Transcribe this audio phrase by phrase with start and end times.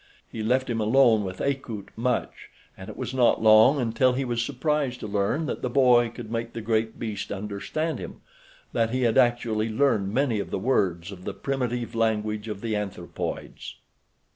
[0.31, 4.43] He left him alone with Akut much, and it was not long until he was
[4.43, 9.19] surprised to learn that the boy could make the great beast understand him—that he had
[9.19, 13.75] actually learned many of the words of the primitive language of the anthropoids.